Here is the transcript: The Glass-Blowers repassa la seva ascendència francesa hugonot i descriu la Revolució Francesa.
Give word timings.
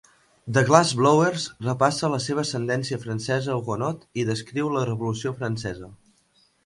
The 0.57 0.61
Glass-Blowers 0.67 1.43
repassa 1.65 2.09
la 2.13 2.19
seva 2.27 2.43
ascendència 2.45 2.99
francesa 3.03 3.59
hugonot 3.59 4.09
i 4.23 4.25
descriu 4.31 4.73
la 4.79 4.87
Revolució 4.91 5.35
Francesa. 5.43 5.93